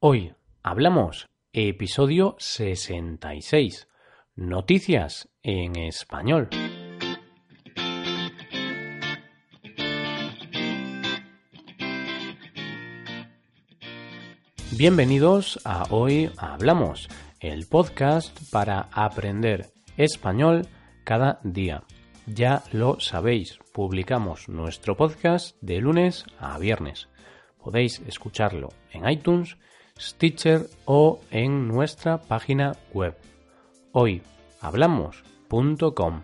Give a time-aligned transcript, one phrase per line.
[0.00, 0.32] Hoy
[0.62, 3.88] hablamos episodio 66.
[4.36, 6.48] Noticias en español.
[14.76, 17.08] Bienvenidos a Hoy Hablamos,
[17.40, 20.68] el podcast para aprender español
[21.02, 21.82] cada día.
[22.24, 27.08] Ya lo sabéis, publicamos nuestro podcast de lunes a viernes.
[27.58, 29.56] Podéis escucharlo en iTunes,
[29.98, 33.16] Stitcher o en nuestra página web
[33.92, 36.22] hoyhablamos.com.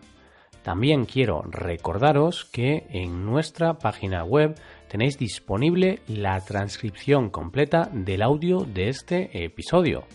[0.63, 8.61] También quiero recordaros que en nuestra página web tenéis disponible la transcripción completa del audio
[8.61, 10.07] de este episodio.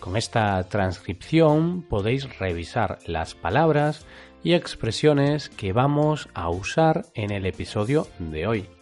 [0.00, 4.06] Con esta transcripción podéis revisar las palabras
[4.42, 8.79] y expresiones que vamos a usar en el episodio de hoy.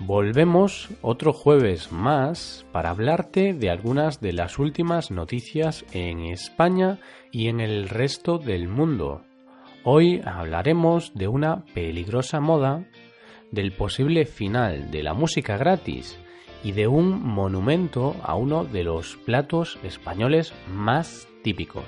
[0.00, 7.00] Volvemos otro jueves más para hablarte de algunas de las últimas noticias en España
[7.32, 9.22] y en el resto del mundo.
[9.82, 12.84] Hoy hablaremos de una peligrosa moda,
[13.50, 16.16] del posible final de la música gratis
[16.62, 21.86] y de un monumento a uno de los platos españoles más típicos.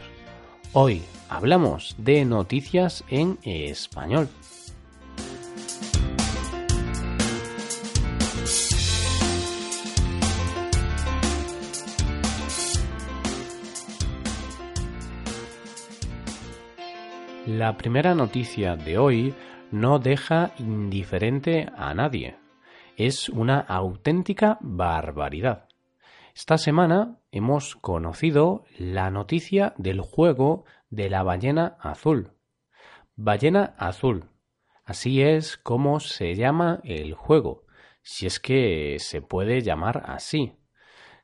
[0.72, 4.28] Hoy hablamos de noticias en español.
[17.61, 19.34] La primera noticia de hoy
[19.70, 22.39] no deja indiferente a nadie.
[22.97, 25.69] Es una auténtica barbaridad.
[26.34, 32.33] Esta semana hemos conocido la noticia del juego de la ballena azul.
[33.14, 34.30] Ballena azul.
[34.86, 37.67] Así es como se llama el juego,
[38.00, 40.55] si es que se puede llamar así,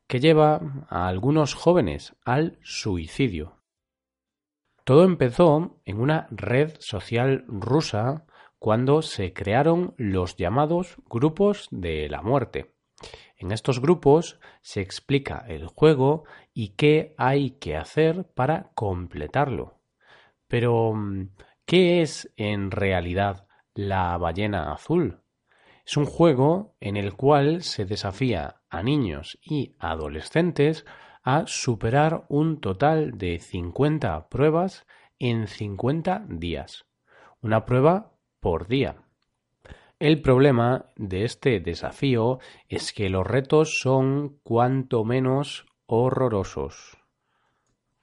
[0.07, 3.57] que lleva a algunos jóvenes al suicidio.
[4.87, 8.25] Todo empezó en una red social rusa
[8.61, 12.71] cuando se crearon los llamados grupos de la muerte.
[13.37, 16.23] En estos grupos se explica el juego
[16.55, 19.81] y qué hay que hacer para completarlo.
[20.47, 20.95] Pero,
[21.65, 25.19] ¿qué es en realidad la ballena azul?
[25.85, 30.87] Es un juego en el cual se desafía a niños y adolescentes
[31.27, 34.87] a superar un total de 50 pruebas
[35.19, 36.87] en 50 días.
[37.43, 39.03] Una prueba por día.
[39.99, 42.39] El problema de este desafío
[42.69, 46.97] es que los retos son cuanto menos horrorosos.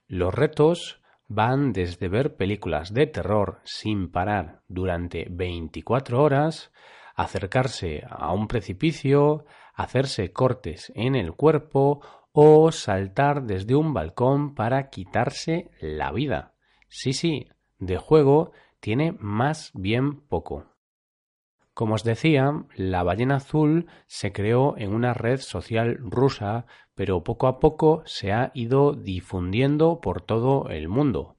[0.08, 6.74] Los retos van desde ver películas de terror sin parar durante 24 horas,
[7.16, 12.02] acercarse a un precipicio, hacerse cortes en el cuerpo
[12.34, 16.54] o saltar desde un balcón para quitarse la vida.
[16.90, 20.66] Sí, sí, de juego tiene más bien poco.
[21.74, 27.48] Como os decía, la ballena azul se creó en una red social rusa, pero poco
[27.48, 31.38] a poco se ha ido difundiendo por todo el mundo.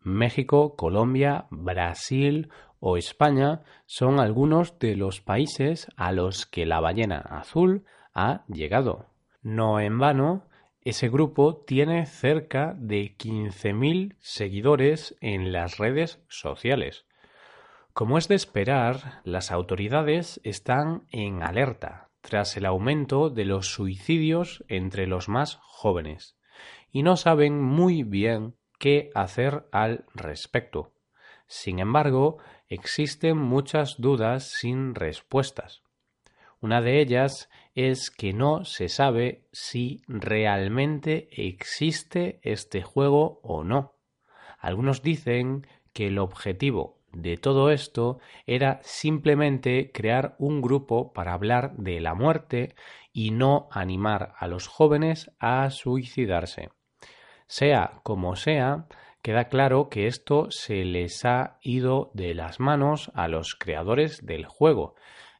[0.00, 7.18] México, Colombia, Brasil o España son algunos de los países a los que la ballena
[7.18, 9.15] azul ha llegado.
[9.46, 10.42] No en vano,
[10.80, 17.06] ese grupo tiene cerca de 15.000 seguidores en las redes sociales.
[17.92, 24.64] Como es de esperar, las autoridades están en alerta tras el aumento de los suicidios
[24.66, 26.36] entre los más jóvenes
[26.90, 30.92] y no saben muy bien qué hacer al respecto.
[31.46, 35.85] Sin embargo, existen muchas dudas sin respuestas.
[36.66, 43.94] Una de ellas es que no se sabe si realmente existe este juego o no.
[44.58, 51.76] Algunos dicen que el objetivo de todo esto era simplemente crear un grupo para hablar
[51.76, 52.74] de la muerte
[53.12, 56.70] y no animar a los jóvenes a suicidarse.
[57.46, 58.88] Sea como sea,
[59.22, 64.46] queda claro que esto se les ha ido de las manos a los creadores del
[64.46, 64.96] juego,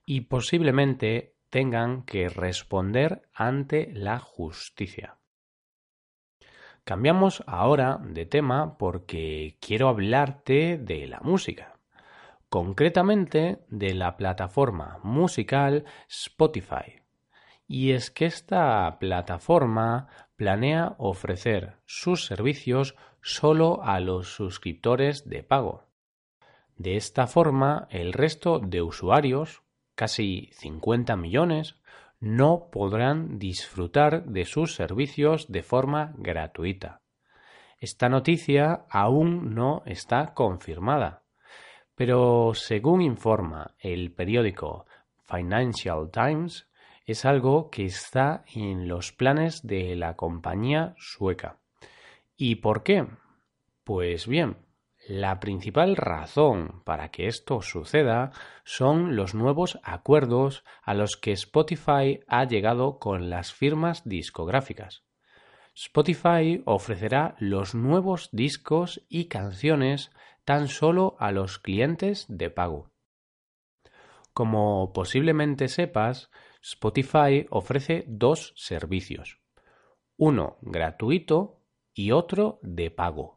[0.06, 5.18] y posiblemente tengan que responder ante la justicia.
[6.84, 11.80] Cambiamos ahora de tema porque quiero hablarte de la música,
[12.48, 17.02] concretamente de la plataforma musical Spotify.
[17.66, 20.06] Y es que esta plataforma
[20.36, 25.88] planea ofrecer sus servicios solo a los suscriptores de pago.
[26.76, 29.65] De esta forma, el resto de usuarios
[29.96, 31.74] casi 50 millones,
[32.20, 37.00] no podrán disfrutar de sus servicios de forma gratuita.
[37.78, 41.24] Esta noticia aún no está confirmada,
[41.94, 44.86] pero según informa el periódico
[45.24, 46.68] Financial Times,
[47.04, 51.58] es algo que está en los planes de la compañía sueca.
[52.36, 53.06] ¿Y por qué?
[53.84, 54.56] Pues bien,
[55.08, 58.32] la principal razón para que esto suceda
[58.64, 65.04] son los nuevos acuerdos a los que Spotify ha llegado con las firmas discográficas.
[65.74, 70.10] Spotify ofrecerá los nuevos discos y canciones
[70.44, 72.90] tan solo a los clientes de pago.
[74.32, 76.30] Como posiblemente sepas,
[76.62, 79.38] Spotify ofrece dos servicios,
[80.16, 81.62] uno gratuito
[81.94, 83.35] y otro de pago.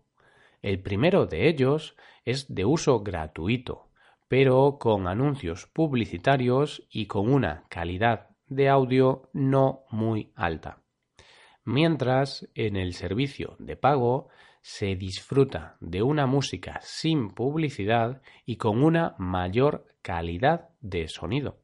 [0.62, 1.96] El primero de ellos
[2.26, 3.90] es de uso gratuito,
[4.28, 10.82] pero con anuncios publicitarios y con una calidad de audio no muy alta.
[11.64, 14.30] Mientras en el servicio de pago
[14.62, 21.62] se disfruta de una música sin publicidad y con una mayor calidad de sonido.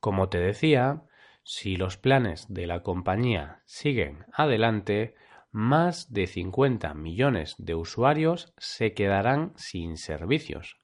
[0.00, 1.02] Como te decía,
[1.42, 5.14] si los planes de la compañía siguen adelante,
[5.52, 10.76] más de 50 millones de usuarios se quedarán sin servicios,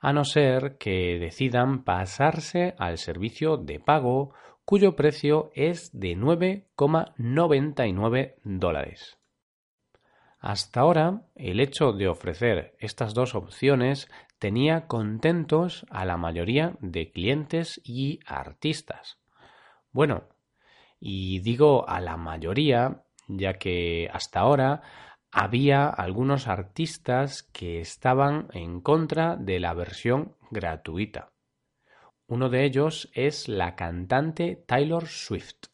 [0.00, 4.34] a no ser que decidan pasarse al servicio de pago
[4.64, 9.18] cuyo precio es de 9,99 dólares.
[10.38, 17.10] Hasta ahora, el hecho de ofrecer estas dos opciones tenía contentos a la mayoría de
[17.10, 19.18] clientes y artistas.
[19.92, 20.28] Bueno,
[21.00, 24.82] y digo a la mayoría ya que hasta ahora
[25.30, 31.32] había algunos artistas que estaban en contra de la versión gratuita.
[32.26, 35.66] Uno de ellos es la cantante Taylor Swift.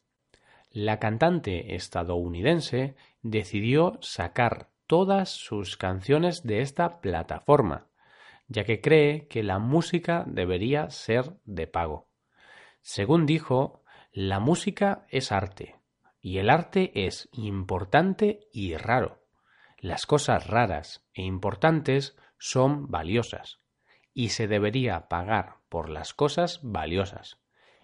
[0.69, 7.87] La cantante estadounidense decidió sacar todas sus canciones de esta plataforma,
[8.47, 12.09] ya que cree que la música debería ser de pago.
[12.81, 15.75] Según dijo, la música es arte,
[16.23, 19.21] y el arte es importante y raro.
[19.77, 23.59] Las cosas raras e importantes son valiosas
[24.13, 27.41] y se debería pagar por las cosas valiosas.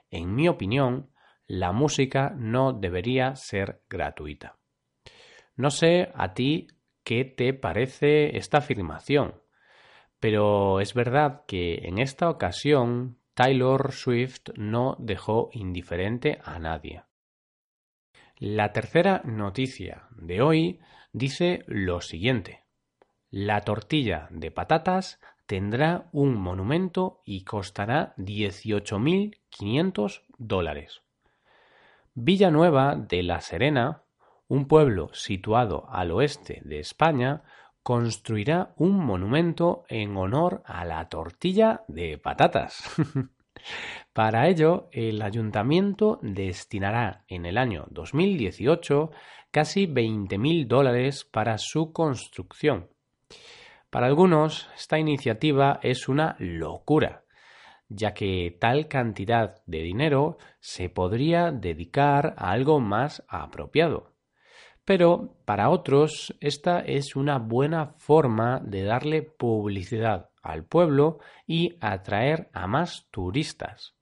[0.09, 1.11] En mi opinión,
[1.47, 4.57] la música no debería ser gratuita.
[5.57, 6.67] No sé a ti
[7.03, 9.41] qué te parece esta afirmación,
[10.21, 17.03] pero es verdad que en esta ocasión Taylor Swift no dejó indiferente a nadie.
[18.39, 20.79] La tercera noticia de hoy
[21.11, 22.63] dice lo siguiente.
[23.29, 31.01] La tortilla de patatas tendrá un monumento y costará 18.500 dólares.
[32.13, 34.03] Villanueva de la Serena,
[34.47, 37.43] un pueblo situado al oeste de España,
[37.83, 42.89] construirá un monumento en honor a la tortilla de patatas.
[44.13, 49.11] Para ello, el ayuntamiento destinará en el año 2018
[49.51, 52.89] casi 20.000 dólares para su construcción.
[53.89, 57.23] Para algunos, esta iniciativa es una locura,
[57.87, 64.13] ya que tal cantidad de dinero se podría dedicar a algo más apropiado.
[64.85, 72.49] Pero para otros, esta es una buena forma de darle publicidad al pueblo y atraer
[72.53, 73.95] a más turistas.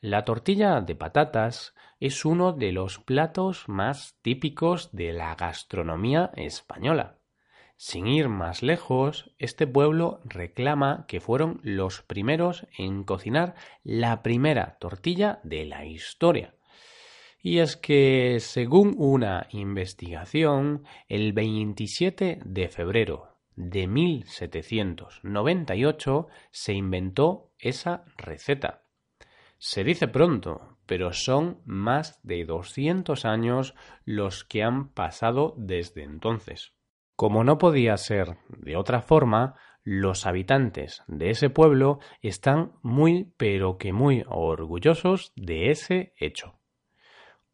[0.00, 7.18] La tortilla de patatas es uno de los platos más típicos de la gastronomía española.
[7.76, 14.76] Sin ir más lejos, este pueblo reclama que fueron los primeros en cocinar la primera
[14.78, 16.54] tortilla de la historia.
[17.42, 28.04] Y es que, según una investigación, el 27 de febrero de 1798 se inventó esa
[28.16, 28.82] receta.
[29.58, 36.74] Se dice pronto, pero son más de 200 años los que han pasado desde entonces.
[37.16, 43.78] Como no podía ser de otra forma, los habitantes de ese pueblo están muy pero
[43.78, 46.58] que muy orgullosos de ese hecho.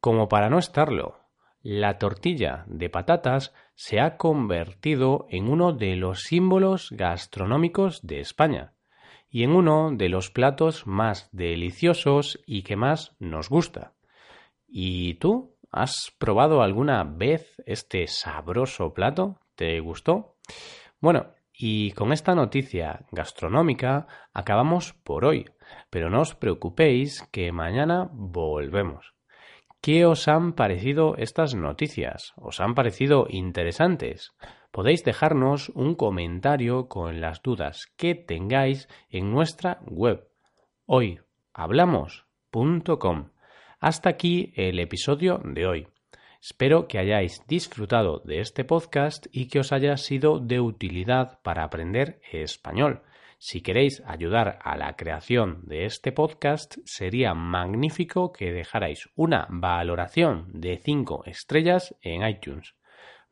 [0.00, 1.19] Como para no estarlo,
[1.62, 8.72] la tortilla de patatas se ha convertido en uno de los símbolos gastronómicos de España
[9.28, 13.92] y en uno de los platos más deliciosos y que más nos gusta.
[14.66, 15.54] ¿Y tú?
[15.70, 19.38] ¿Has probado alguna vez este sabroso plato?
[19.54, 20.36] ¿Te gustó?
[21.00, 25.44] Bueno, Y con esta noticia gastronómica acabamos por hoy,
[25.90, 29.12] pero no os preocupéis que mañana volvemos.
[29.80, 32.34] ¿Qué os han parecido estas noticias?
[32.36, 34.32] ¿Os han parecido interesantes?
[34.70, 40.28] Podéis dejarnos un comentario con las dudas que tengáis en nuestra web
[40.84, 43.30] hoyhablamos.com.
[43.78, 45.88] Hasta aquí el episodio de hoy.
[46.42, 51.64] Espero que hayáis disfrutado de este podcast y que os haya sido de utilidad para
[51.64, 53.00] aprender español.
[53.42, 60.50] Si queréis ayudar a la creación de este podcast, sería magnífico que dejarais una valoración
[60.52, 62.74] de 5 estrellas en iTunes.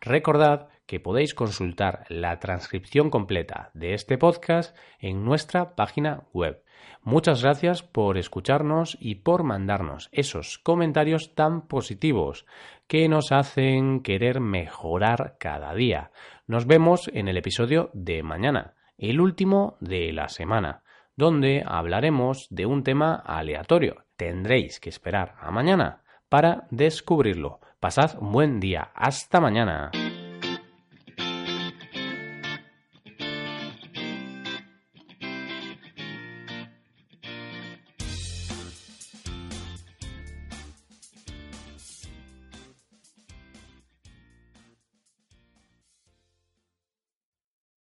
[0.00, 6.65] Recordad que podéis consultar la transcripción completa de este podcast en nuestra página web
[7.03, 12.47] Muchas gracias por escucharnos y por mandarnos esos comentarios tan positivos
[12.87, 16.11] que nos hacen querer mejorar cada día.
[16.47, 20.83] Nos vemos en el episodio de mañana, el último de la semana,
[21.17, 24.05] donde hablaremos de un tema aleatorio.
[24.17, 27.61] Tendréis que esperar a mañana para descubrirlo.
[27.81, 28.90] Pasad un buen día.
[28.95, 29.90] Hasta mañana.